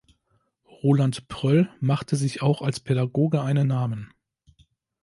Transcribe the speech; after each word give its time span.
Roland 0.81 1.27
Pröll 1.27 1.69
machte 1.79 2.15
sich 2.15 2.41
auch 2.41 2.63
als 2.63 2.79
Pädagoge 2.79 3.43
einen 3.43 3.67
Namen. 3.67 4.11